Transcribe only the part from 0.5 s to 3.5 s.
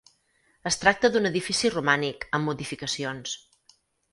Es tracta d'un edifici romànic, amb modificacions.